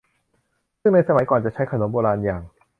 [0.81, 2.41] ซึ่งในสมัยก่อนจะใช้ขนมโบราณอย่าง